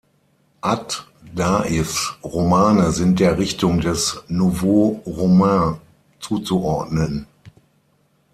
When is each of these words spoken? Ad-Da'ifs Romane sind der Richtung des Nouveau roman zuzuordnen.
Ad-Da'ifs 0.61 2.15
Romane 2.23 2.91
sind 2.91 3.19
der 3.19 3.37
Richtung 3.37 3.81
des 3.81 4.23
Nouveau 4.29 5.03
roman 5.05 5.77
zuzuordnen. 6.19 7.27